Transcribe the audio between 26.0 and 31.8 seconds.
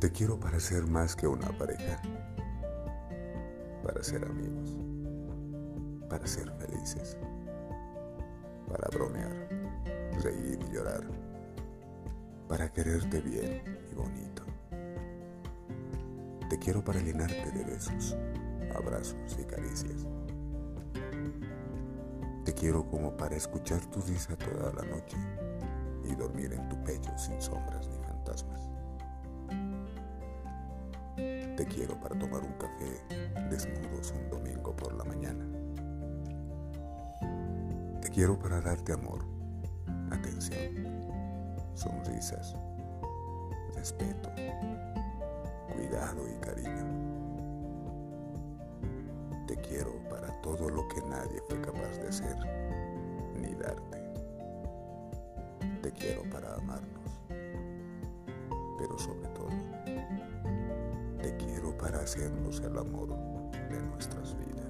y dormir en tu pecho sin Te